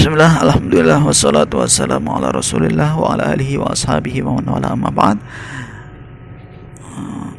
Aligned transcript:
Bismillah, 0.00 0.40
Alhamdulillah, 0.40 0.96
wassalatu 1.04 1.60
wassalamu 1.60 2.16
ala 2.16 2.32
rasulillah 2.32 2.96
wa 2.96 3.12
ala 3.12 3.36
alihi 3.36 3.60
wa 3.60 3.68
ashabihi 3.68 4.24
wa 4.24 4.40
wala 4.40 4.72
amma 4.72 4.88
ba'd. 4.88 5.20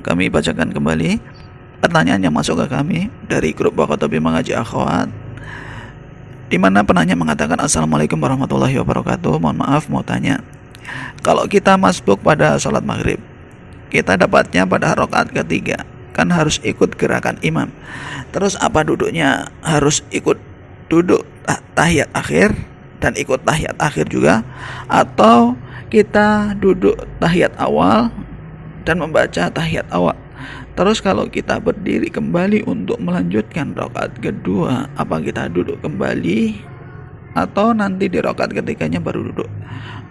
Kami 0.06 0.30
bacakan 0.30 0.70
kembali 0.70 1.18
pertanyaan 1.82 2.22
yang 2.22 2.30
masuk 2.30 2.62
ke 2.62 2.70
kami 2.70 3.10
dari 3.26 3.58
grup 3.58 3.74
Wakotobi 3.82 4.22
Mengaji 4.22 4.54
Akhwat 4.54 5.10
di 6.54 6.62
mana 6.62 6.86
penanya 6.86 7.18
mengatakan 7.18 7.58
Assalamualaikum 7.58 8.22
warahmatullahi 8.22 8.78
wabarakatuh. 8.78 9.42
Mohon 9.42 9.66
maaf 9.66 9.90
mau 9.90 10.06
tanya 10.06 10.46
Kalau 11.26 11.50
kita 11.50 11.82
masbuk 11.82 12.22
pada 12.22 12.62
sholat 12.62 12.86
maghrib 12.86 13.18
Kita 13.90 14.22
dapatnya 14.22 14.70
pada 14.70 14.94
rokaat 14.94 15.34
ketiga 15.34 15.82
Kan 16.14 16.30
harus 16.30 16.62
ikut 16.62 16.94
gerakan 16.94 17.42
imam. 17.42 17.74
Terus 18.30 18.54
apa 18.62 18.86
duduknya 18.86 19.50
Harus 19.66 20.06
ikut 20.14 20.51
duduk 20.92 21.24
tahiyat 21.74 22.12
akhir 22.12 22.52
dan 23.00 23.16
ikut 23.16 23.42
tahiyat 23.48 23.80
akhir 23.80 24.12
juga 24.12 24.44
atau 24.92 25.56
kita 25.88 26.54
duduk 26.60 27.00
tahiyat 27.24 27.56
awal 27.56 28.12
dan 28.84 29.00
membaca 29.00 29.48
tahiyat 29.48 29.88
awal. 29.90 30.16
Terus 30.76 31.04
kalau 31.04 31.28
kita 31.28 31.60
berdiri 31.60 32.08
kembali 32.08 32.64
untuk 32.64 33.00
melanjutkan 33.00 33.76
rakaat 33.76 34.16
kedua 34.24 34.88
apa 34.96 35.20
kita 35.20 35.52
duduk 35.52 35.80
kembali? 35.84 36.72
Atau 37.32 37.72
nanti 37.72 38.12
di 38.12 38.20
rakaat 38.20 38.52
ketiganya 38.52 39.00
baru 39.00 39.32
duduk? 39.32 39.52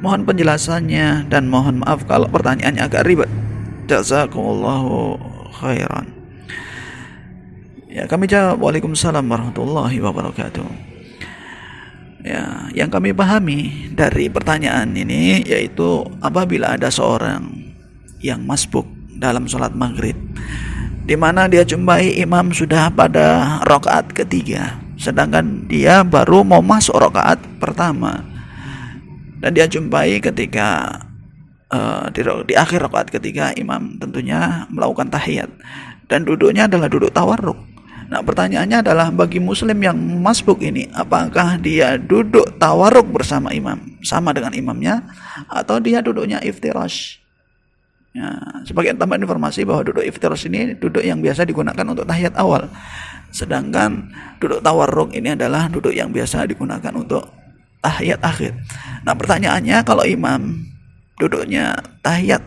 Mohon 0.01 0.25
penjelasannya 0.33 1.29
dan 1.29 1.49
mohon 1.49 1.85
maaf 1.85 2.05
kalau 2.09 2.29
pertanyaannya 2.29 2.81
agak 2.81 3.05
ribet. 3.09 3.29
Jazakumullahu 3.89 5.17
khairan 5.61 6.20
Ya, 7.91 8.07
kami 8.07 8.31
jawab 8.31 8.63
Waalaikumsalam 8.63 9.27
warahmatullahi 9.27 9.99
wabarakatuh. 9.99 10.63
Ya, 12.23 12.71
yang 12.71 12.87
kami 12.87 13.11
pahami 13.11 13.91
dari 13.91 14.31
pertanyaan 14.31 14.95
ini 14.95 15.43
yaitu 15.43 16.07
apabila 16.23 16.79
ada 16.79 16.87
seorang 16.87 17.51
yang 18.23 18.47
masbuk 18.47 18.87
dalam 19.19 19.51
sholat 19.51 19.75
maghrib 19.75 20.15
di 21.03 21.19
mana 21.19 21.51
dia 21.51 21.67
jumpai 21.67 22.15
imam 22.23 22.55
sudah 22.55 22.95
pada 22.95 23.59
rokaat 23.67 24.15
ketiga 24.15 24.79
sedangkan 24.95 25.67
dia 25.67 26.07
baru 26.07 26.47
mau 26.47 26.63
masuk 26.63 26.95
rokaat 26.95 27.43
pertama. 27.59 28.23
Dan 29.43 29.51
dia 29.57 29.67
jumpai 29.67 30.23
ketika 30.23 30.95
uh, 31.75 32.07
di, 32.15 32.23
di 32.23 32.55
akhir 32.55 32.87
rokaat 32.87 33.11
ketiga 33.11 33.51
imam 33.59 33.99
tentunya 33.99 34.71
melakukan 34.71 35.11
tahiyat. 35.11 35.51
Dan 36.07 36.27
duduknya 36.27 36.71
adalah 36.71 36.91
duduk 36.91 37.15
tawarruk 37.15 37.70
Nah 38.11 38.27
pertanyaannya 38.27 38.83
adalah 38.83 39.15
bagi 39.15 39.39
muslim 39.39 39.79
yang 39.79 39.95
masbuk 39.95 40.59
ini 40.67 40.91
apakah 40.91 41.55
dia 41.63 41.95
duduk 41.95 42.59
tawaruk 42.59 43.07
bersama 43.07 43.55
imam 43.55 43.79
sama 44.03 44.35
dengan 44.35 44.51
imamnya 44.51 45.07
atau 45.47 45.79
dia 45.79 46.03
duduknya 46.03 46.43
iftirash? 46.43 47.23
Ya, 48.11 48.35
sebagai 48.67 48.99
tambahan 48.99 49.23
informasi 49.23 49.63
bahwa 49.63 49.87
duduk 49.87 50.03
iftirash 50.03 50.51
ini 50.51 50.75
duduk 50.75 51.07
yang 51.07 51.23
biasa 51.23 51.47
digunakan 51.47 51.87
untuk 51.87 52.03
tahiyat 52.03 52.35
awal. 52.35 52.67
Sedangkan 53.31 54.11
duduk 54.43 54.59
tawarruk 54.59 55.15
ini 55.15 55.39
adalah 55.39 55.71
duduk 55.71 55.95
yang 55.95 56.11
biasa 56.11 56.51
digunakan 56.51 56.91
untuk 56.91 57.31
tahiyat 57.79 58.19
akhir. 58.27 58.59
Nah 59.07 59.15
pertanyaannya 59.15 59.87
kalau 59.87 60.03
imam 60.03 60.67
duduknya 61.15 61.79
tahiyat 62.03 62.43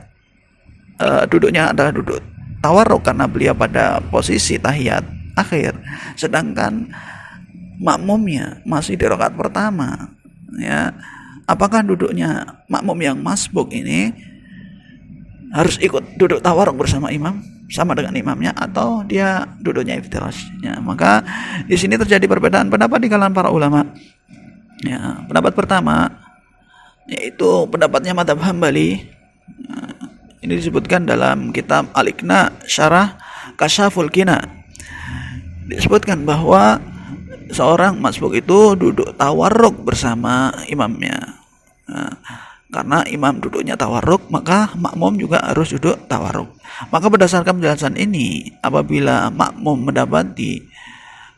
uh, 0.99 1.23
duduknya 1.31 1.71
adalah 1.71 1.95
duduk 1.95 2.19
tawarruk 2.59 2.99
karena 3.07 3.31
beliau 3.31 3.55
pada 3.55 4.03
posisi 4.11 4.59
tahiyat 4.59 5.12
akhir. 5.33 5.77
Sedangkan 6.17 6.89
makmumnya 7.81 8.61
masih 8.63 8.97
di 8.97 9.05
rakaat 9.05 9.33
pertama 9.35 10.13
ya. 10.57 10.93
Apakah 11.43 11.83
duduknya 11.83 12.63
makmum 12.71 12.95
yang 13.03 13.17
masbuk 13.19 13.67
ini 13.75 14.15
harus 15.51 15.75
ikut 15.83 16.15
duduk 16.15 16.39
tawaruk 16.39 16.79
bersama 16.79 17.11
imam 17.11 17.43
sama 17.67 17.93
dengan 17.93 18.15
imamnya 18.15 18.55
atau 18.55 19.03
dia 19.03 19.43
duduknya 19.59 19.99
iftirash 19.99 20.49
ya 20.63 20.79
maka 20.79 21.21
di 21.67 21.75
sini 21.75 21.99
terjadi 21.99 22.25
perbedaan 22.25 22.71
pendapat 22.71 23.03
di 23.03 23.07
kalangan 23.11 23.35
para 23.35 23.49
ulama. 23.51 23.83
Ya 24.87 25.19
pendapat 25.27 25.51
pertama 25.51 26.15
yaitu 27.11 27.67
pendapatnya 27.67 28.15
madhab 28.15 28.39
hambali 28.39 29.03
ya, 29.59 29.79
ini 30.47 30.53
disebutkan 30.55 31.03
dalam 31.03 31.51
kitab 31.51 31.91
Al-Iqna 31.91 32.63
Syarah 32.63 33.19
Kasyaful 33.59 34.07
Kina 34.07 34.62
disebutkan 35.67 36.27
bahwa 36.27 36.79
seorang 37.53 38.01
masbuk 38.01 38.33
itu 38.33 38.73
duduk 38.73 39.13
tawarruk 39.15 39.85
bersama 39.85 40.51
imamnya. 40.67 41.39
Nah, 41.87 42.13
karena 42.73 43.05
imam 43.05 43.37
duduknya 43.37 43.77
tawarruk, 43.77 44.33
maka 44.33 44.73
makmum 44.73 45.13
juga 45.21 45.45
harus 45.45 45.77
duduk 45.77 46.09
tawarruk. 46.09 46.49
Maka 46.89 47.05
berdasarkan 47.05 47.61
penjelasan 47.61 47.93
ini, 48.01 48.49
apabila 48.65 49.29
makmum 49.29 49.93
mendapati 49.93 50.57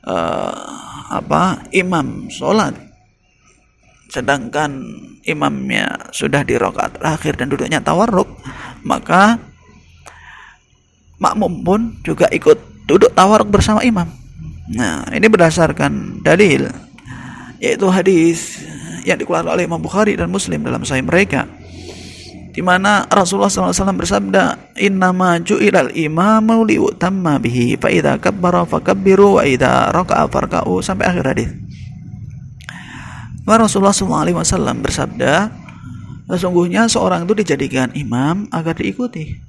uh, 0.08 0.56
apa 1.12 1.68
imam 1.76 2.32
sholat, 2.32 2.72
sedangkan 4.08 4.80
imamnya 5.28 6.08
sudah 6.16 6.48
di 6.48 6.56
rokaat 6.56 7.04
terakhir 7.04 7.36
dan 7.36 7.52
duduknya 7.52 7.84
tawarruk, 7.84 8.32
maka 8.88 9.36
makmum 11.20 11.68
pun 11.68 11.82
juga 12.00 12.32
ikut 12.32 12.75
duduk 12.86 13.12
tawaruk 13.14 13.50
bersama 13.50 13.82
imam. 13.82 14.08
Nah, 14.74 15.06
ini 15.14 15.30
berdasarkan 15.30 16.26
dalil 16.26 16.70
yaitu 17.62 17.86
hadis 17.90 18.62
yang 19.06 19.18
dikeluarkan 19.22 19.54
oleh 19.54 19.70
Imam 19.70 19.80
Bukhari 19.80 20.18
dan 20.18 20.28
Muslim 20.34 20.66
dalam 20.66 20.82
sahih 20.82 21.06
mereka 21.06 21.46
di 22.56 22.64
mana 22.64 23.04
Rasulullah 23.12 23.52
SAW 23.52 24.00
bersabda 24.00 24.74
innama 24.80 25.38
ju'ilal 25.44 25.92
imamu 25.92 26.64
liutamma 26.64 27.36
bihi 27.36 27.76
fa 27.76 27.92
idza 27.92 28.16
kabbara 28.16 28.64
fakabbiru 28.64 29.38
wa 29.38 29.44
idza 29.44 29.92
raka'a 29.92 30.32
farka'u 30.32 30.80
sampai 30.80 31.06
akhir 31.12 31.24
hadis. 31.36 31.50
Maka 33.44 33.68
Rasulullah 33.68 33.94
SAW 33.94 34.80
bersabda 34.82 35.52
sesungguhnya 36.32 36.90
seorang 36.90 37.30
itu 37.30 37.38
dijadikan 37.38 37.94
imam 37.94 38.50
agar 38.50 38.74
diikuti 38.74 39.45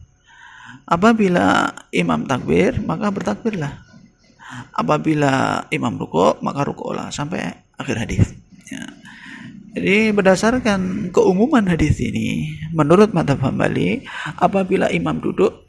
Apabila 0.86 1.74
imam 1.90 2.22
takbir, 2.30 2.78
maka 2.78 3.10
bertakbirlah. 3.10 3.82
Apabila 4.70 5.66
imam 5.74 5.98
ruko, 5.98 6.38
maka 6.38 6.62
rukolah 6.62 7.10
sampai 7.10 7.42
akhir 7.74 7.96
hadis. 8.06 8.26
Ya. 8.70 8.86
Jadi 9.74 10.14
berdasarkan 10.14 11.10
keumuman 11.10 11.66
hadis 11.66 11.98
ini, 11.98 12.54
menurut 12.70 13.10
madhab 13.10 13.42
Hambali, 13.42 14.06
apabila 14.38 14.86
imam 14.94 15.18
duduk 15.18 15.66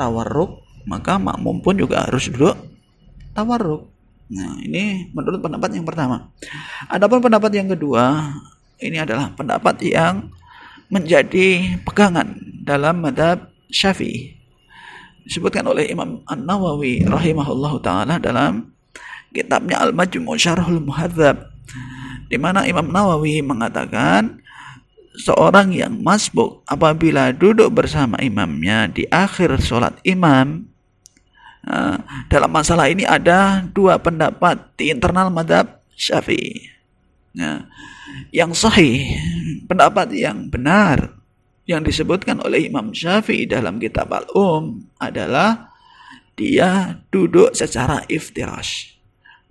tawarruk, 0.00 0.64
maka 0.88 1.20
makmum 1.20 1.60
pun 1.60 1.76
juga 1.76 2.08
harus 2.08 2.32
duduk 2.32 2.56
tawarruk. 3.36 3.84
Nah, 4.32 4.56
ini 4.64 5.12
menurut 5.12 5.44
pendapat 5.44 5.76
yang 5.76 5.84
pertama. 5.84 6.32
Adapun 6.88 7.20
pendapat 7.20 7.52
yang 7.52 7.68
kedua, 7.68 8.32
ini 8.80 8.96
adalah 8.96 9.28
pendapat 9.36 9.76
yang 9.84 10.32
menjadi 10.88 11.78
pegangan 11.84 12.32
dalam 12.64 13.04
madhab 13.04 13.52
Syafi'i 13.68 14.37
disebutkan 15.28 15.68
oleh 15.68 15.92
Imam 15.92 16.24
An-Nawawi 16.24 17.04
rahimahullah 17.04 17.72
taala 17.84 18.16
dalam 18.16 18.72
kitabnya 19.28 19.84
Al-Majmu' 19.84 20.40
Syarhul 20.40 20.80
Muhadzab 20.80 21.52
di 22.32 22.40
mana 22.40 22.64
Imam 22.64 22.88
Nawawi 22.88 23.44
mengatakan 23.44 24.40
seorang 25.20 25.76
yang 25.76 26.00
masbuk 26.00 26.64
apabila 26.64 27.36
duduk 27.36 27.68
bersama 27.76 28.16
imamnya 28.24 28.88
di 28.88 29.04
akhir 29.12 29.60
sholat 29.60 30.00
imam 30.08 30.64
dalam 32.32 32.48
masalah 32.48 32.88
ini 32.88 33.04
ada 33.04 33.60
dua 33.68 34.00
pendapat 34.00 34.72
di 34.80 34.88
internal 34.88 35.28
madhab 35.28 35.84
syafi'i. 35.92 36.72
Nah, 37.36 37.68
yang 38.32 38.56
sahih 38.56 39.12
pendapat 39.68 40.16
yang 40.16 40.48
benar 40.48 41.17
yang 41.68 41.84
disebutkan 41.84 42.40
oleh 42.40 42.72
Imam 42.72 42.96
Syafi'i 42.96 43.44
dalam 43.44 43.76
kitab 43.76 44.08
Al-Um 44.08 44.88
adalah 44.96 45.68
dia 46.32 46.96
duduk 47.12 47.52
secara 47.52 48.08
iftirash. 48.08 48.96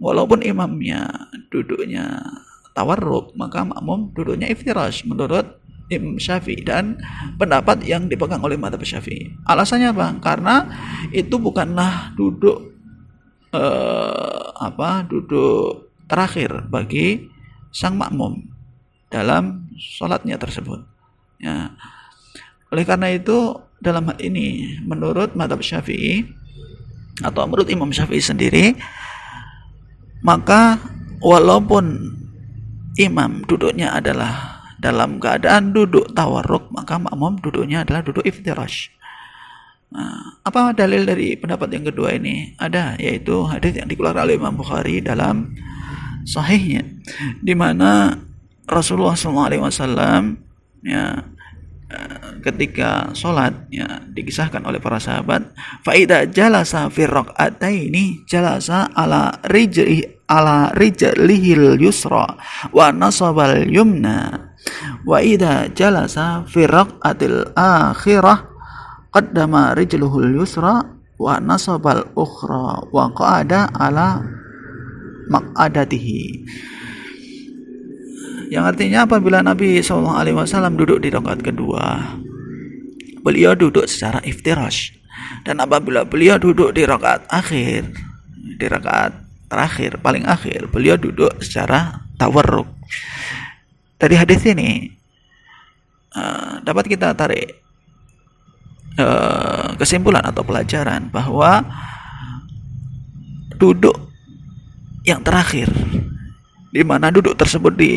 Walaupun 0.02 0.42
imamnya 0.42 1.30
duduknya 1.54 2.18
tawarruk, 2.74 3.38
maka 3.38 3.62
makmum 3.62 4.10
duduknya 4.18 4.50
iftirash 4.50 5.06
menurut 5.06 5.62
Imam 5.94 6.18
Syafi'i 6.18 6.66
dan 6.66 6.98
pendapat 7.38 7.86
yang 7.86 8.10
dipegang 8.10 8.42
oleh 8.42 8.58
mata 8.58 8.82
Syafi'i. 8.82 9.38
Alasannya 9.46 9.94
apa? 9.94 10.08
Karena 10.18 10.56
itu 11.14 11.38
bukanlah 11.38 12.18
duduk 12.18 12.74
eh, 13.54 14.46
apa? 14.58 15.06
duduk 15.06 15.94
terakhir 16.10 16.66
bagi 16.66 17.30
sang 17.70 17.94
makmum 17.94 18.42
dalam 19.14 19.70
sholatnya 19.78 20.42
tersebut. 20.42 20.82
Ya. 21.38 21.78
Oleh 22.74 22.84
karena 22.84 23.14
itu 23.14 23.56
dalam 23.80 24.10
hal 24.12 24.18
ini 24.20 24.78
menurut 24.84 25.38
madhab 25.38 25.62
syafi'i 25.62 26.26
atau 27.22 27.50
menurut 27.50 27.70
Imam 27.70 27.90
Syafi'i 27.90 28.22
sendiri 28.22 28.78
maka 30.22 30.82
walaupun 31.22 32.14
imam 32.98 33.46
duduknya 33.46 33.94
adalah 33.94 34.66
dalam 34.78 35.18
keadaan 35.22 35.74
duduk 35.74 36.14
tawarruk 36.14 36.70
maka 36.74 36.98
makmum 37.02 37.38
duduknya 37.42 37.86
adalah 37.86 38.06
duduk 38.06 38.26
iftirash. 38.26 38.94
Nah, 39.88 40.44
apa 40.44 40.76
dalil 40.76 41.08
dari 41.08 41.40
pendapat 41.40 41.72
yang 41.72 41.86
kedua 41.88 42.14
ini? 42.18 42.54
Ada 42.60 43.00
yaitu 43.00 43.48
hadis 43.48 43.80
yang 43.80 43.88
dikeluarkan 43.88 44.28
oleh 44.28 44.36
Imam 44.36 44.54
Bukhari 44.60 45.00
dalam 45.00 45.56
sahihnya 46.28 46.84
di 47.40 47.56
mana 47.56 48.20
Rasulullah 48.68 49.16
SAW 49.16 49.64
ya 50.84 51.24
ketika 52.44 53.16
sholat 53.16 53.56
ya 53.72 54.04
dikisahkan 54.12 54.60
oleh 54.68 54.80
para 54.84 55.00
sahabat 55.00 55.56
faida 55.88 56.28
jalasa 56.28 56.92
fi 56.92 57.08
ini 57.72 58.28
jalasa 58.28 58.92
ala 58.92 59.40
rijli 59.48 60.04
ala 60.28 60.76
rijlihil 60.76 61.80
yusra 61.80 62.36
wa 62.76 62.92
nasabal 62.92 63.64
yumna. 63.64 64.52
Wa 65.08 65.24
ida 65.24 65.72
jalasa 65.72 66.44
fi 66.44 66.68
raqatil 66.68 67.56
akhirah 67.56 68.44
qaddama 69.16 69.72
rijluhul 69.72 70.44
yusra 70.44 70.84
wa 71.16 71.40
nasabal 71.40 72.04
ukhra 72.14 72.84
wa 72.92 73.08
qa'ada 73.16 73.72
ala 73.72 74.20
maq'adatihi 75.32 76.44
yang 78.48 78.64
artinya 78.64 79.04
apabila 79.04 79.44
Nabi 79.44 79.84
SAW 79.84 80.24
duduk 80.76 81.04
di 81.04 81.12
rakaat 81.12 81.44
kedua, 81.44 82.16
beliau 83.20 83.52
duduk 83.54 83.84
secara 83.92 84.24
iftirash. 84.24 84.96
Dan 85.44 85.60
apabila 85.60 86.08
beliau 86.08 86.40
duduk 86.40 86.72
di 86.72 86.88
rakaat 86.88 87.28
akhir, 87.28 87.92
di 88.56 88.66
rakaat 88.66 89.12
terakhir, 89.52 90.00
paling 90.00 90.24
akhir, 90.24 90.72
beliau 90.72 90.96
duduk 90.96 91.36
secara 91.44 92.08
tawarruk. 92.16 92.68
Dari 94.00 94.16
hadis 94.16 94.46
ini 94.48 94.88
uh, 96.16 96.64
dapat 96.64 96.86
kita 96.88 97.12
tarik 97.18 97.60
uh, 98.96 99.76
kesimpulan 99.76 100.24
atau 100.24 100.46
pelajaran 100.46 101.10
bahwa 101.12 101.66
duduk 103.58 103.98
yang 105.04 105.20
terakhir 105.26 105.68
di 106.78 106.86
mana 106.86 107.10
duduk 107.10 107.34
tersebut 107.34 107.74
di 107.74 107.94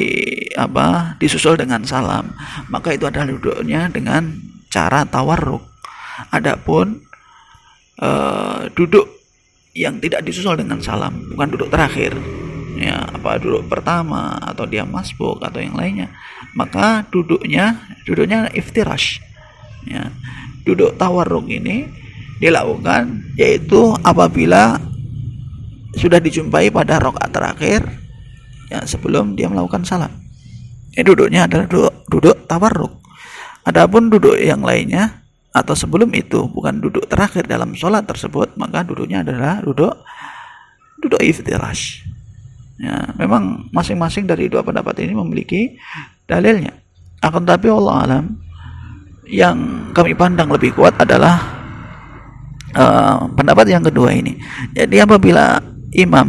apa 0.56 1.12
disusul 1.20 1.60
dengan 1.60 1.84
salam. 1.84 2.32
Maka 2.72 2.96
itu 2.96 3.04
adalah 3.04 3.28
duduknya 3.28 3.92
dengan 3.92 4.32
cara 4.72 5.04
tawarruk. 5.04 5.60
Adapun 6.32 7.04
uh, 8.00 8.64
duduk 8.72 9.04
yang 9.76 10.00
tidak 10.00 10.24
disusul 10.24 10.56
dengan 10.56 10.80
salam 10.80 11.28
bukan 11.32 11.48
duduk 11.54 11.68
terakhir 11.70 12.16
ya 12.80 13.06
apa 13.06 13.38
duduk 13.38 13.70
pertama 13.70 14.34
atau 14.40 14.66
dia 14.66 14.82
masbuk 14.82 15.38
atau 15.38 15.62
yang 15.62 15.78
lainnya 15.78 16.10
maka 16.58 17.06
duduknya 17.12 17.76
duduknya 18.08 18.48
iftirash 18.56 19.20
ya. 19.84 20.08
Duduk 20.64 20.96
tawarruk 20.96 21.48
ini 21.52 21.84
dilakukan 22.40 23.36
yaitu 23.36 23.92
apabila 24.00 24.80
sudah 25.96 26.16
dijumpai 26.16 26.72
pada 26.72 26.96
rokaat 26.96 27.28
terakhir 27.28 27.84
ya 28.70 28.86
sebelum 28.86 29.34
dia 29.34 29.50
melakukan 29.50 29.82
salam. 29.82 30.14
Ini 30.94 31.02
duduknya 31.02 31.46
adalah 31.50 31.66
duduk, 31.66 31.94
duduk 32.06 32.36
tawarruk. 32.46 32.94
Adapun 33.66 34.08
duduk 34.08 34.38
yang 34.38 34.62
lainnya 34.64 35.22
atau 35.50 35.74
sebelum 35.74 36.14
itu 36.14 36.46
bukan 36.46 36.78
duduk 36.78 37.10
terakhir 37.10 37.42
dalam 37.50 37.74
sholat 37.74 38.06
tersebut 38.06 38.54
maka 38.54 38.86
duduknya 38.86 39.26
adalah 39.26 39.58
duduk 39.60 39.98
duduk 41.02 41.20
iftirash. 41.20 42.06
Ya, 42.80 43.12
memang 43.20 43.68
masing-masing 43.76 44.24
dari 44.24 44.48
dua 44.48 44.64
pendapat 44.64 45.04
ini 45.04 45.12
memiliki 45.12 45.76
dalilnya. 46.24 46.72
Akan 47.20 47.44
tapi 47.44 47.68
Allah 47.68 48.08
alam 48.08 48.24
yang 49.28 49.90
kami 49.92 50.16
pandang 50.16 50.48
lebih 50.48 50.72
kuat 50.72 50.96
adalah 50.96 51.38
uh, 52.72 53.28
pendapat 53.36 53.66
yang 53.68 53.84
kedua 53.84 54.16
ini. 54.16 54.34
Jadi 54.72 54.96
apabila 54.96 55.60
imam 55.92 56.28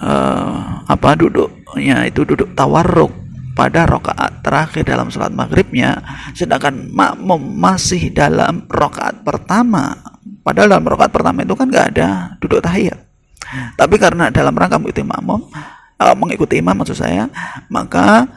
uh, 0.00 0.73
apa 0.84 1.16
duduknya 1.16 2.04
itu 2.04 2.24
duduk 2.28 2.52
tawarruk 2.52 3.24
pada 3.54 3.86
rokaat 3.86 4.42
terakhir 4.42 4.82
dalam 4.84 5.08
sholat 5.08 5.30
maghribnya 5.30 6.02
sedangkan 6.34 6.90
makmum 6.90 7.40
masih 7.56 8.10
dalam 8.10 8.66
rokaat 8.66 9.22
pertama. 9.22 9.94
Padahal 10.44 10.76
dalam 10.76 10.84
rokaat 10.84 11.08
pertama 11.14 11.40
itu 11.40 11.54
kan 11.56 11.70
nggak 11.70 11.86
ada 11.96 12.08
duduk 12.42 12.60
tahiyat. 12.60 13.00
Tapi 13.78 13.96
karena 13.96 14.28
dalam 14.28 14.52
rangka 14.52 14.76
mengikuti 14.76 15.06
makmum 15.06 15.40
uh, 16.02 16.14
mengikuti 16.18 16.60
imam 16.60 16.74
maksud 16.74 16.98
saya 16.98 17.30
maka 17.70 18.28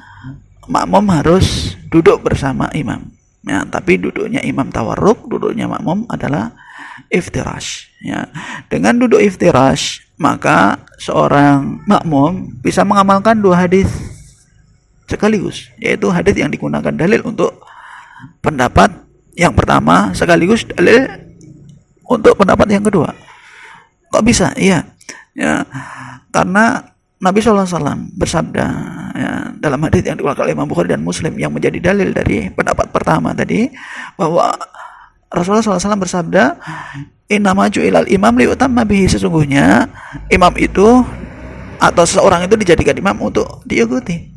makmum 0.70 1.04
harus 1.12 1.76
duduk 1.92 2.24
bersama 2.24 2.72
imam. 2.72 3.12
Ya 3.44 3.68
tapi 3.68 4.00
duduknya 4.00 4.40
imam 4.46 4.72
tawarruk 4.72 5.28
duduknya 5.28 5.68
makmum 5.68 6.08
adalah 6.08 6.56
iftirash. 7.12 7.92
Ya 8.00 8.32
dengan 8.72 9.02
duduk 9.02 9.20
iftirash 9.20 10.07
maka 10.18 10.82
seorang 10.98 11.86
makmum 11.86 12.58
bisa 12.66 12.82
mengamalkan 12.82 13.38
dua 13.38 13.66
hadis 13.66 13.88
sekaligus 15.08 15.70
yaitu 15.78 16.10
hadis 16.10 16.36
yang 16.36 16.50
digunakan 16.50 16.92
dalil 16.92 17.22
untuk 17.24 17.54
pendapat 18.42 18.92
yang 19.38 19.54
pertama 19.54 20.12
sekaligus 20.18 20.66
dalil 20.66 21.06
untuk 22.10 22.34
pendapat 22.34 22.68
yang 22.74 22.84
kedua. 22.84 23.14
Kok 24.10 24.26
bisa? 24.26 24.52
Iya. 24.58 24.84
Ya 25.38 25.62
karena 26.34 26.82
Nabi 27.18 27.42
SAW 27.42 28.14
bersabda 28.14 28.66
ya, 29.14 29.32
dalam 29.58 29.82
hadis 29.86 30.06
yang 30.06 30.18
dikeluarkan 30.18 30.50
oleh 30.50 30.54
Imam 30.54 30.70
Bukhari 30.70 30.94
dan 30.94 31.02
Muslim 31.02 31.34
yang 31.38 31.50
menjadi 31.50 31.94
dalil 31.94 32.14
dari 32.14 32.50
pendapat 32.54 32.94
pertama 32.94 33.34
tadi 33.34 33.70
bahwa 34.18 34.54
Rasulullah 35.30 35.66
SAW 35.66 35.98
bersabda 35.98 36.58
Inama 37.28 37.68
ju'ilal 37.68 38.08
imam 38.08 38.32
liutamma 38.40 38.88
bihi 38.88 39.04
sesungguhnya 39.12 39.84
imam 40.32 40.54
itu 40.56 41.04
atau 41.76 42.04
seseorang 42.08 42.48
itu 42.48 42.56
dijadikan 42.56 42.96
imam 42.96 43.20
untuk 43.20 43.60
diikuti. 43.68 44.32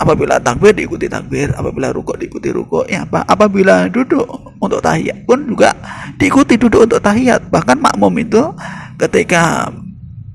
Apabila 0.00 0.40
takbir 0.40 0.72
diikuti 0.72 1.08
takbir, 1.08 1.52
apabila 1.56 1.92
rukuk 1.92 2.16
diikuti 2.20 2.52
rukuk, 2.52 2.88
ya 2.88 3.04
apa? 3.04 3.24
Apabila 3.24 3.88
duduk 3.88 4.24
untuk 4.60 4.80
tahiyat 4.80 5.28
pun 5.28 5.44
juga 5.48 5.72
diikuti 6.16 6.56
duduk 6.60 6.88
untuk 6.88 7.00
tahiyat. 7.00 7.48
Bahkan 7.48 7.76
makmum 7.80 8.12
itu 8.20 8.52
ketika 8.96 9.72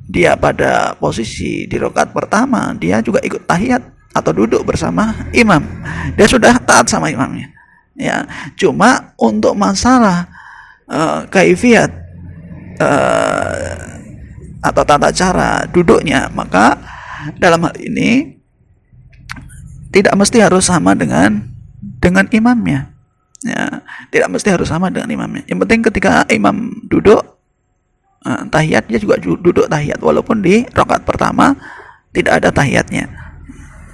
dia 0.10 0.38
pada 0.38 0.94
posisi 0.98 1.70
di 1.70 1.78
rokat 1.78 2.14
pertama, 2.14 2.74
dia 2.78 3.02
juga 3.02 3.22
ikut 3.26 3.46
tahiyat 3.46 3.82
atau 4.14 4.32
duduk 4.34 4.66
bersama 4.66 5.14
imam. 5.34 5.62
Dia 6.18 6.26
sudah 6.30 6.58
taat 6.62 6.90
sama 6.90 7.10
imamnya. 7.14 7.50
Ya, 7.96 8.26
cuma 8.58 9.14
untuk 9.18 9.54
masalah 9.54 10.30
uh, 10.90 11.26
kaifiat 11.30 11.90
uh, 12.82 13.74
atau 14.66 14.82
tata 14.82 15.10
cara 15.14 15.66
duduknya 15.70 16.30
maka 16.34 16.78
dalam 17.38 17.62
hal 17.66 17.76
ini 17.78 18.36
tidak 19.94 20.14
mesti 20.18 20.44
harus 20.44 20.68
sama 20.68 20.92
dengan 20.98 21.40
dengan 22.02 22.28
imamnya. 22.30 22.92
Ya 23.46 23.86
tidak 24.10 24.34
mesti 24.34 24.50
harus 24.52 24.68
sama 24.68 24.90
dengan 24.90 25.08
imamnya. 25.08 25.46
Yang 25.48 25.60
penting 25.66 25.80
ketika 25.86 26.26
imam 26.34 26.84
duduk 26.90 27.22
uh, 28.26 28.44
tahiyatnya 28.50 28.98
juga 29.00 29.16
duduk 29.22 29.70
tahiyat. 29.70 30.02
Walaupun 30.02 30.44
di 30.44 30.66
rakaat 30.74 31.08
pertama 31.08 31.56
tidak 32.12 32.44
ada 32.44 32.50
tahiyatnya. 32.52 33.06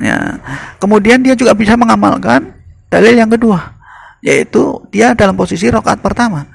Ya 0.02 0.42
kemudian 0.82 1.22
dia 1.22 1.38
juga 1.38 1.54
bisa 1.54 1.78
mengamalkan 1.78 2.58
dalil 2.90 3.14
yang 3.14 3.30
kedua 3.30 3.78
yaitu 4.22 4.78
dia 4.94 5.18
dalam 5.18 5.34
posisi 5.34 5.66
rakaat 5.70 5.98
pertama 5.98 6.46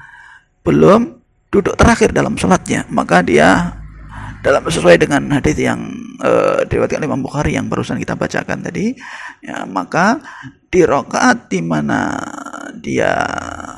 belum 0.67 1.15
duduk 1.47 1.79
terakhir 1.79 2.11
dalam 2.11 2.35
sholatnya 2.35 2.83
maka 2.91 3.23
dia 3.23 3.79
dalam 4.43 4.67
sesuai 4.67 4.99
dengan 4.99 5.31
hadis 5.31 5.55
yang 5.57 5.79
uh, 6.19 6.61
diriwayatkan 6.67 7.07
Imam 7.07 7.23
Bukhari 7.23 7.55
yang 7.55 7.71
barusan 7.71 7.97
kita 7.97 8.19
bacakan 8.19 8.67
tadi 8.67 8.91
ya 9.39 9.63
maka 9.63 10.19
di 10.67 10.83
rokaat 10.83 11.47
di 11.47 11.63
mana 11.63 12.11
dia 12.77 13.15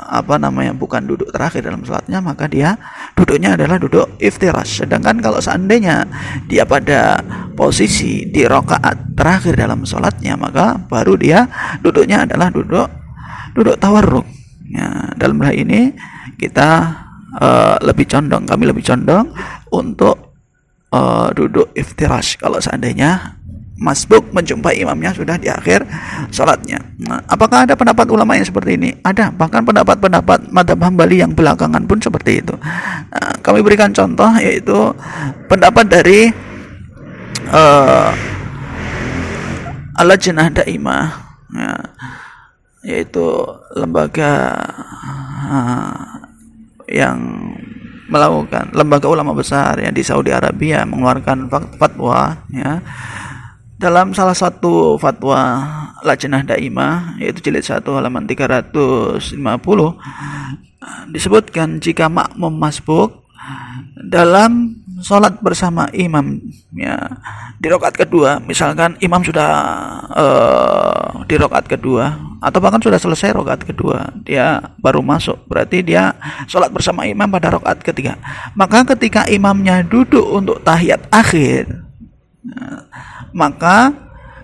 apa 0.09 0.41
namanya 0.41 0.73
bukan 0.73 1.05
duduk 1.05 1.29
terakhir 1.29 1.61
dalam 1.61 1.85
sholatnya 1.85 2.19
maka 2.19 2.49
dia 2.49 2.75
duduknya 3.13 3.55
adalah 3.55 3.77
duduk 3.77 4.17
iftirash. 4.17 4.83
Sedangkan 4.83 5.21
kalau 5.21 5.37
seandainya 5.39 6.05
dia 6.49 6.65
pada 6.65 7.21
posisi 7.53 8.25
di 8.27 8.43
rokaat 8.43 9.13
terakhir 9.13 9.53
dalam 9.53 9.85
sholatnya 9.85 10.33
maka 10.35 10.81
baru 10.81 11.13
dia 11.15 11.45
duduknya 11.79 12.25
adalah 12.25 12.49
duduk 12.49 12.89
duduk 13.53 13.77
tawarruk. 13.77 14.25
Ya 14.69 15.13
dalam 15.17 15.41
hal 15.41 15.53
ini 15.57 15.93
kita 16.39 16.69
uh, 17.35 17.75
lebih 17.83 18.07
condong 18.07 18.47
kami 18.47 18.63
lebih 18.71 18.87
condong 18.87 19.35
untuk 19.75 20.39
uh, 20.95 21.29
duduk 21.35 21.75
iftirash 21.75 22.39
kalau 22.39 22.57
seandainya 22.57 23.37
masbuk 23.79 24.27
menjumpai 24.35 24.75
imamnya 24.83 25.15
sudah 25.15 25.39
di 25.39 25.47
akhir 25.47 25.87
sholatnya. 26.35 26.83
Nah, 26.99 27.23
apakah 27.31 27.63
ada 27.63 27.79
pendapat 27.79 28.11
ulama 28.11 28.35
yang 28.35 28.43
seperti 28.43 28.75
ini? 28.75 28.91
Ada, 28.99 29.31
bahkan 29.31 29.63
pendapat-pendapat 29.63 30.51
madhab 30.51 30.83
hambali 30.83 31.23
yang 31.23 31.31
belakangan 31.31 31.87
pun 31.87 31.95
seperti 32.03 32.43
itu. 32.43 32.53
Nah, 32.59 33.33
kami 33.39 33.63
berikan 33.63 33.95
contoh 33.95 34.27
yaitu 34.35 34.91
pendapat 35.47 35.87
dari 35.87 36.27
uh, 37.55 38.11
Al-Lajnah 39.95 40.47
Daimah 40.59 41.05
ya, 41.55 41.71
yaitu 42.83 43.23
lembaga 43.79 44.59
yang 46.89 47.17
melakukan 48.09 48.73
lembaga 48.73 49.05
ulama 49.05 49.37
besar 49.37 49.77
yang 49.77 49.93
di 49.93 50.01
Saudi 50.01 50.33
Arabia 50.33 50.81
mengeluarkan 50.83 51.45
fatwa 51.77 52.41
ya. 52.49 52.81
Dalam 53.79 54.11
salah 54.11 54.35
satu 54.35 54.99
fatwa 54.99 55.63
Lajnah 56.03 56.43
Daimah 56.43 57.15
yaitu 57.21 57.39
jilid 57.39 57.63
1 57.63 57.79
halaman 57.85 58.27
350 58.27 59.23
disebutkan 61.15 61.79
jika 61.79 62.11
makmum 62.11 62.59
masbuk 62.59 63.23
dalam 63.95 64.78
sholat 65.03 65.39
bersama 65.43 65.87
imam 65.95 66.39
ya. 66.75 66.95
Di 67.59 67.67
rokat 67.67 67.95
kedua 67.95 68.39
misalkan 68.39 68.95
imam 69.03 69.19
sudah 69.19 69.51
uh, 70.15 71.27
di 71.27 71.35
rokat 71.35 71.67
kedua 71.67 72.15
atau 72.39 72.59
bahkan 72.63 72.79
sudah 72.79 72.95
selesai 72.95 73.35
rokat 73.35 73.67
kedua 73.67 74.15
dia 74.23 74.63
baru 74.79 75.03
masuk 75.03 75.43
berarti 75.47 75.83
dia 75.83 76.15
sholat 76.47 76.71
bersama 76.71 77.03
imam 77.03 77.27
pada 77.27 77.51
rokat 77.51 77.83
ketiga. 77.83 78.15
Maka 78.55 78.87
ketika 78.95 79.27
imamnya 79.27 79.83
duduk 79.83 80.23
untuk 80.23 80.63
tahiyat 80.63 81.11
akhir 81.11 81.67
maka 83.35 83.93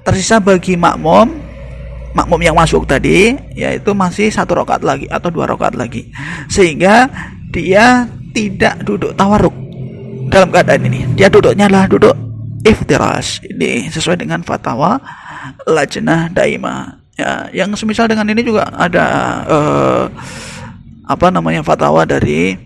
tersisa 0.06 0.38
bagi 0.38 0.78
makmum 0.78 1.32
makmum 2.16 2.40
yang 2.40 2.56
masuk 2.56 2.88
tadi 2.88 3.36
yaitu 3.58 3.92
masih 3.92 4.32
satu 4.32 4.64
rokat 4.64 4.80
lagi 4.86 5.08
atau 5.12 5.28
dua 5.32 5.50
rokat 5.50 5.76
lagi. 5.76 6.12
Sehingga 6.48 7.10
dia 7.52 8.08
tidak 8.36 8.84
duduk 8.84 9.16
tawaruk 9.16 9.65
dalam 10.36 10.52
keadaan 10.52 10.84
ini 10.84 11.08
dia 11.16 11.32
duduknya 11.32 11.72
adalah 11.72 11.88
duduk 11.88 12.16
iftiras 12.68 13.40
ini 13.48 13.88
sesuai 13.88 14.20
dengan 14.20 14.44
fatwa 14.44 15.00
lajnah 15.64 16.28
daima 16.36 17.00
ya 17.16 17.48
yang 17.56 17.72
semisal 17.72 18.12
dengan 18.12 18.28
ini 18.28 18.44
juga 18.44 18.68
ada 18.76 19.06
uh, 19.48 20.04
apa 21.08 21.32
namanya 21.32 21.64
fatwa 21.64 22.04
dari 22.04 22.60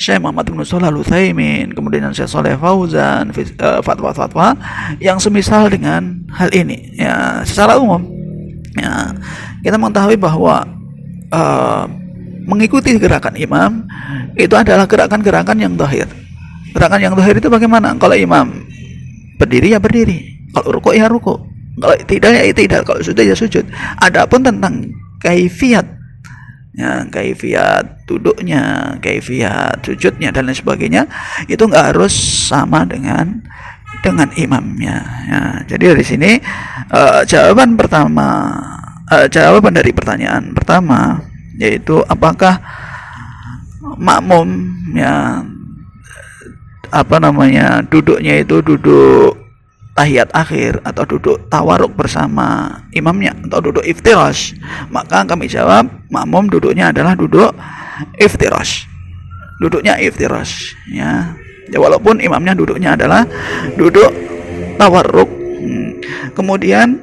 Syekh 0.00 0.22
Muhammad 0.22 0.48
bin 0.48 0.62
Shalih 0.64 0.88
Al 0.88 0.96
Utsaimin, 1.02 1.76
kemudian 1.76 2.08
Syekh 2.14 2.30
Saleh 2.30 2.54
Fauzan, 2.56 3.34
eh, 3.36 3.80
fatwa-fatwa 3.84 4.54
yang 5.02 5.18
semisal 5.18 5.66
dengan 5.66 6.24
hal 6.30 6.48
ini. 6.54 6.94
Ya, 6.94 7.42
secara 7.42 7.76
umum 7.76 7.98
ya, 8.78 9.12
kita 9.66 9.76
mengetahui 9.76 10.14
bahwa 10.14 10.62
uh, 11.34 11.84
mengikuti 12.46 12.96
gerakan 12.96 13.34
imam 13.34 13.84
itu 14.38 14.54
adalah 14.54 14.86
gerakan-gerakan 14.86 15.58
yang 15.58 15.74
dohir. 15.74 16.06
Gerakan 16.70 17.00
yang 17.02 17.14
dohir 17.18 17.36
itu 17.36 17.48
bagaimana? 17.50 17.94
Kalau 17.98 18.14
imam 18.14 18.66
berdiri 19.40 19.72
ya 19.72 19.80
berdiri, 19.80 20.50
kalau 20.52 20.78
ruko 20.78 20.92
ya 20.92 21.08
ruko, 21.08 21.40
kalau 21.80 21.96
tidak 22.04 22.30
ya 22.36 22.52
tidak, 22.52 22.80
kalau 22.84 23.00
sujud 23.00 23.24
ya 23.24 23.34
sujud. 23.34 23.64
Adapun 23.98 24.44
tentang 24.44 24.90
kaifiat 25.22 25.86
ya 26.76 27.02
kaifiat 27.10 28.06
duduknya, 28.06 28.94
kaifiat 29.02 29.82
sujudnya 29.82 30.30
dan 30.30 30.46
lain 30.46 30.56
sebagainya 30.56 31.02
itu 31.50 31.60
nggak 31.66 31.94
harus 31.94 32.12
sama 32.46 32.86
dengan 32.86 33.42
dengan 34.00 34.30
imamnya. 34.38 34.96
Ya, 35.26 35.40
jadi 35.76 35.96
dari 35.96 36.04
sini 36.06 36.30
uh, 36.94 37.26
jawaban 37.26 37.74
pertama, 37.74 38.54
uh, 39.10 39.26
jawaban 39.26 39.74
dari 39.74 39.90
pertanyaan 39.90 40.54
pertama 40.54 41.20
yaitu 41.60 42.00
apakah 42.08 42.56
makmum 44.00 44.72
ya 44.96 45.44
apa 46.90 47.16
namanya 47.22 47.82
duduknya 47.86 48.42
itu 48.42 48.58
duduk 48.62 49.38
tahiyat 49.94 50.30
akhir 50.34 50.82
atau 50.86 51.04
duduk 51.06 51.50
tawaruk 51.50 51.94
bersama 51.94 52.78
imamnya 52.94 53.34
atau 53.46 53.70
duduk 53.70 53.84
iftirash. 53.86 54.54
Maka 54.90 55.26
kami 55.26 55.50
jawab 55.50 55.86
makmum 56.10 56.50
duduknya 56.50 56.90
adalah 56.90 57.14
duduk 57.14 57.54
iftirash. 58.18 58.86
Duduknya 59.62 59.98
iftirash 60.02 60.74
ya. 60.90 61.34
Ya 61.70 61.78
walaupun 61.78 62.18
imamnya 62.18 62.58
duduknya 62.58 62.98
adalah 62.98 63.22
duduk 63.78 64.10
tawaruk 64.74 65.30
hmm. 65.62 65.90
kemudian 66.34 66.98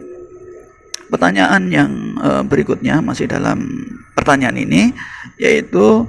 pertanyaan 1.07 1.71
yang 1.71 1.91
uh, 2.19 2.43
berikutnya 2.43 2.99
masih 2.99 3.31
dalam 3.31 3.63
pertanyaan 4.11 4.59
ini 4.59 4.91
yaitu 5.39 6.03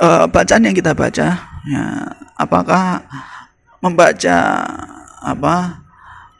uh, 0.00 0.24
bacaan 0.30 0.64
yang 0.64 0.72
kita 0.72 0.96
baca 0.96 1.28
ya 1.68 1.84
apakah 2.38 3.02
membaca 3.82 4.38
apa 5.18 5.82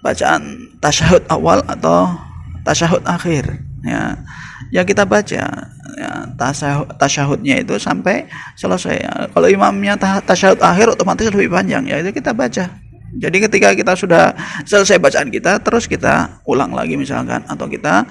bacaan 0.01 0.73
tasyahud 0.79 1.27
awal 1.29 1.61
atau 1.67 2.15
tasyahud 2.63 3.03
akhir? 3.05 3.59
Ya 3.83 4.23
ya 4.71 4.83
kita 4.87 5.05
baca. 5.05 5.75
Ya, 5.99 6.13
tasyahud, 6.39 6.95
tasyahudnya 6.95 7.59
itu 7.59 7.75
sampai 7.75 8.31
selesai. 8.55 9.03
Ya. 9.03 9.13
kalau 9.35 9.51
imamnya 9.51 9.99
tasyahud 10.23 10.63
akhir 10.63 10.95
otomatis 10.95 11.27
lebih 11.27 11.51
panjang. 11.51 11.83
Ya 11.91 11.99
itu 11.99 12.15
kita 12.15 12.31
baca. 12.31 12.71
Jadi 13.19 13.37
ketika 13.43 13.75
kita 13.75 13.99
sudah 13.99 14.31
selesai 14.63 15.01
bacaan 15.03 15.33
kita 15.33 15.59
terus 15.59 15.91
kita 15.91 16.39
ulang 16.47 16.71
lagi 16.71 16.95
misalkan. 16.95 17.43
Atau 17.51 17.67
kita 17.67 18.07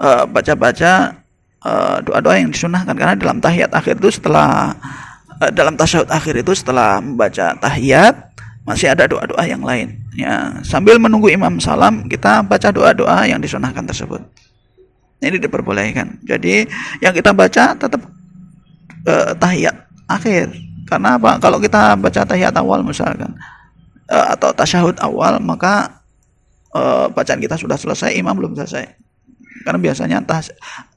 uh, 0.00 0.24
baca-baca 0.24 1.20
uh, 1.68 2.00
doa-doa 2.00 2.40
yang 2.40 2.48
disunahkan. 2.48 2.96
Karena 2.96 3.12
dalam 3.12 3.44
tahiyat 3.44 3.76
akhir 3.76 4.00
itu 4.00 4.08
setelah 4.08 4.72
uh, 4.72 5.07
dalam 5.54 5.78
tasyahud 5.78 6.10
akhir 6.10 6.34
itu 6.42 6.52
setelah 6.54 6.98
membaca 6.98 7.54
tahiyat 7.62 8.14
masih 8.68 8.92
ada 8.92 9.08
doa-doa 9.08 9.44
yang 9.48 9.62
lain. 9.64 9.96
Ya 10.12 10.60
sambil 10.66 11.00
menunggu 11.00 11.30
imam 11.32 11.56
salam 11.62 12.04
kita 12.10 12.44
baca 12.44 12.68
doa-doa 12.68 13.24
yang 13.24 13.40
disunahkan 13.40 13.86
tersebut. 13.86 14.20
Ini 15.18 15.38
diperbolehkan. 15.40 16.22
Jadi 16.26 16.66
yang 17.00 17.14
kita 17.14 17.32
baca 17.32 17.74
tetap 17.74 18.02
uh, 19.06 19.32
tahiyat 19.38 19.76
akhir. 20.10 20.52
Karena 20.84 21.16
apa? 21.20 21.38
Kalau 21.38 21.62
kita 21.62 21.96
baca 21.96 22.20
tahiyat 22.26 22.54
awal 22.58 22.84
misalkan 22.84 23.32
uh, 24.10 24.26
atau 24.34 24.50
tasyahud 24.52 24.98
awal 25.00 25.38
maka 25.38 26.02
uh, 26.74 27.06
bacaan 27.12 27.40
kita 27.40 27.56
sudah 27.56 27.78
selesai 27.78 28.12
imam 28.14 28.34
belum 28.34 28.52
selesai. 28.58 28.84
Karena 29.66 29.78
biasanya 29.80 30.18
tas, 30.22 30.52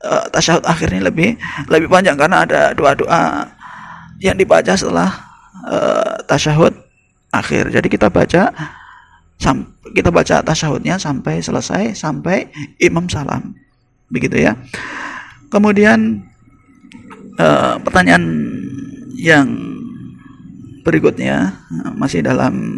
uh, 0.05 0.27
tasyahud 0.29 0.63
akhirnya 0.67 1.07
lebih 1.07 1.39
lebih 1.71 1.87
panjang 1.87 2.19
karena 2.19 2.45
ada 2.45 2.61
doa-doa 2.75 3.47
yang 4.21 4.37
dibaca 4.37 4.77
setelah 4.77 5.09
uh, 5.65 6.21
tasyahud 6.29 6.71
akhir. 7.33 7.73
Jadi 7.73 7.87
kita 7.89 8.07
baca 8.07 8.53
kita 9.97 10.13
baca 10.13 10.45
tasyahudnya 10.45 11.01
sampai 11.01 11.41
selesai 11.41 11.97
sampai 11.97 12.53
imam 12.77 13.09
salam. 13.09 13.57
Begitu 14.13 14.45
ya. 14.45 14.53
Kemudian 15.49 16.21
uh, 17.41 17.75
pertanyaan 17.81 18.23
yang 19.17 19.49
berikutnya 20.85 21.61
masih 21.97 22.25
dalam 22.25 22.77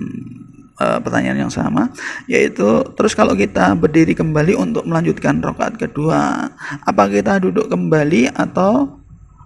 uh, 0.80 1.00
pertanyaan 1.00 1.48
yang 1.48 1.54
sama 1.54 1.88
yaitu 2.28 2.84
terus 3.00 3.16
kalau 3.16 3.32
kita 3.32 3.72
berdiri 3.80 4.12
kembali 4.12 4.58
untuk 4.60 4.84
melanjutkan 4.84 5.40
rokaat 5.40 5.80
kedua 5.80 6.52
apa 6.84 7.04
kita 7.08 7.40
duduk 7.40 7.72
kembali 7.72 8.34
atau 8.36 9.03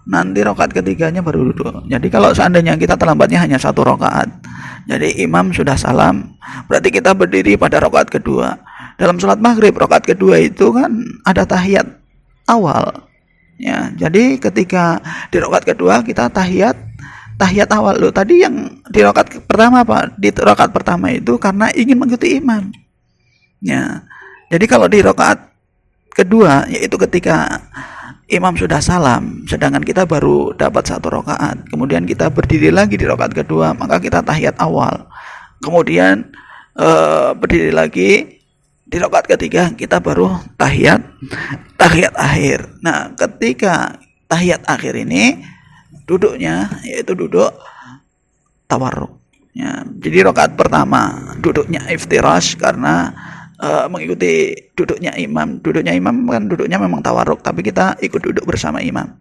nanti 0.08 0.40
rokaat 0.40 0.72
ketiganya 0.72 1.20
baru 1.20 1.52
duduk. 1.52 1.84
Jadi 1.86 2.08
kalau 2.08 2.32
seandainya 2.32 2.80
kita 2.80 2.96
terlambatnya 2.96 3.44
hanya 3.44 3.60
satu 3.60 3.84
rokaat, 3.84 4.26
jadi 4.88 5.20
imam 5.20 5.52
sudah 5.52 5.76
salam, 5.76 6.32
berarti 6.64 6.88
kita 6.88 7.12
berdiri 7.12 7.60
pada 7.60 7.76
rokaat 7.76 8.08
kedua. 8.08 8.56
Dalam 8.96 9.20
sholat 9.20 9.38
maghrib 9.38 9.76
rokaat 9.76 10.08
kedua 10.08 10.40
itu 10.40 10.72
kan 10.72 10.90
ada 11.28 11.44
tahiyat 11.44 11.86
awal. 12.48 13.04
Ya, 13.60 13.92
jadi 13.94 14.40
ketika 14.40 14.98
di 15.28 15.38
rokaat 15.38 15.68
kedua 15.68 16.00
kita 16.00 16.32
tahiyat 16.32 16.78
tahiyat 17.38 17.70
awal 17.70 17.98
lo 18.00 18.10
tadi 18.10 18.42
yang 18.42 18.82
di 18.90 19.00
rokaat 19.02 19.30
pertama 19.46 19.86
apa 19.86 20.10
di 20.18 20.30
rokaat 20.34 20.74
pertama 20.74 21.12
itu 21.12 21.36
karena 21.36 21.68
ingin 21.76 22.00
mengikuti 22.00 22.40
imam. 22.40 22.72
Ya, 23.60 24.08
jadi 24.48 24.64
kalau 24.64 24.88
di 24.88 25.04
rokaat 25.04 25.52
kedua 26.16 26.66
yaitu 26.66 26.96
ketika 26.96 27.62
imam 28.28 28.54
sudah 28.54 28.78
salam, 28.78 29.48
sedangkan 29.48 29.80
kita 29.82 30.04
baru 30.04 30.52
dapat 30.52 30.84
satu 30.84 31.08
rakaat. 31.08 31.64
Kemudian 31.72 32.04
kita 32.04 32.28
berdiri 32.28 32.68
lagi 32.68 33.00
di 33.00 33.08
rakaat 33.08 33.32
kedua, 33.32 33.72
maka 33.72 33.96
kita 33.96 34.20
tahiyat 34.20 34.60
awal. 34.60 35.08
Kemudian 35.64 36.28
uh, 36.76 37.32
berdiri 37.34 37.72
lagi 37.72 38.38
di 38.88 38.96
rakaat 38.96 39.28
ketiga 39.28 39.72
kita 39.72 40.00
baru 40.00 40.32
tahiyat 40.60 41.00
tahiyat 41.80 42.14
akhir. 42.14 42.68
Nah, 42.84 43.12
ketika 43.16 43.96
tahiyat 44.28 44.64
akhir 44.68 44.94
ini 44.96 45.40
duduknya 46.04 46.68
yaitu 46.84 47.16
duduk 47.16 47.52
tawarruk. 48.68 49.16
Ya, 49.56 49.82
jadi 49.98 50.30
rakaat 50.30 50.54
pertama 50.54 51.34
duduknya 51.40 51.82
iftirash 51.90 52.54
karena 52.54 53.10
uh, 53.62 53.86
mengikuti 53.90 54.54
duduknya 54.74 55.14
imam. 55.18 55.62
Duduknya 55.62 55.94
imam 55.94 56.26
kan 56.30 56.46
duduknya 56.46 56.78
memang 56.78 57.02
tawaruk, 57.02 57.42
tapi 57.42 57.62
kita 57.66 57.98
ikut 58.02 58.22
duduk 58.22 58.44
bersama 58.46 58.82
imam. 58.82 59.18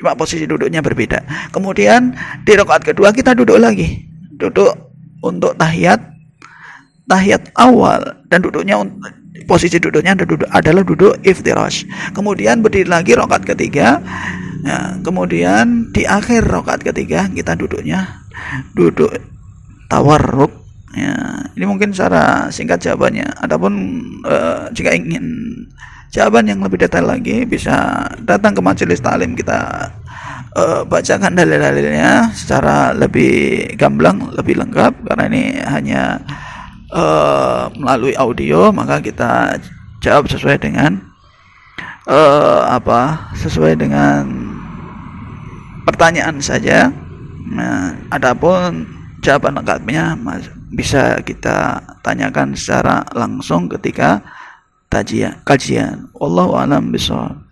Cuma 0.00 0.16
posisi 0.16 0.48
duduknya 0.48 0.80
berbeda. 0.80 1.20
Kemudian 1.52 2.16
di 2.48 2.52
rakaat 2.56 2.88
kedua 2.88 3.12
kita 3.12 3.36
duduk 3.36 3.60
lagi. 3.60 4.00
Duduk 4.40 4.72
untuk 5.20 5.52
tahiyat 5.60 6.00
tahiyat 7.04 7.52
awal 7.58 8.00
dan 8.32 8.40
duduknya 8.40 8.80
posisi 9.44 9.76
duduknya 9.76 10.16
adalah 10.54 10.80
duduk 10.80 11.20
iftirash. 11.20 11.84
Kemudian 12.16 12.64
berdiri 12.64 12.88
lagi 12.88 13.12
rokat 13.12 13.44
ketiga. 13.44 14.00
Ya, 14.60 14.96
kemudian 15.00 15.88
di 15.92 16.04
akhir 16.04 16.44
rokat 16.48 16.84
ketiga 16.84 17.28
kita 17.28 17.56
duduknya 17.56 18.24
duduk 18.72 19.12
tawarruk. 19.92 20.59
Ya, 20.90 21.14
ini 21.54 21.64
mungkin 21.70 21.94
secara 21.94 22.50
singkat 22.50 22.82
jawabannya. 22.82 23.26
Adapun 23.38 23.74
uh, 24.26 24.66
jika 24.74 24.90
ingin 24.90 25.54
jawaban 26.10 26.50
yang 26.50 26.58
lebih 26.58 26.82
detail 26.82 27.06
lagi 27.06 27.46
bisa 27.46 28.02
datang 28.26 28.50
ke 28.50 28.62
majelis 28.62 28.98
talim 28.98 29.38
kita 29.38 29.86
uh, 30.58 30.82
bacakan 30.82 31.38
dalil-dalilnya 31.38 32.34
secara 32.34 32.90
lebih 32.90 33.70
gamblang, 33.78 34.34
lebih 34.34 34.58
lengkap 34.58 35.06
karena 35.06 35.24
ini 35.30 35.42
hanya 35.62 36.02
uh, 36.90 37.70
melalui 37.78 38.18
audio 38.18 38.74
maka 38.74 38.98
kita 38.98 39.62
jawab 40.02 40.26
sesuai 40.26 40.58
dengan 40.58 40.98
uh, 42.10 42.66
apa 42.66 43.30
sesuai 43.38 43.78
dengan 43.78 44.26
pertanyaan 45.86 46.42
saja. 46.42 46.90
Nah, 47.50 47.94
adapun 48.10 48.86
jawaban 49.22 49.58
lengkapnya 49.58 50.14
bisa 50.70 51.18
kita 51.26 51.82
tanyakan 52.06 52.54
secara 52.54 53.02
langsung 53.10 53.66
ketika 53.66 54.22
kajian. 54.86 55.42
Kajian. 55.42 56.08
Wallahu 56.14 56.54
alam 56.54 56.94
bisawab. 56.94 57.49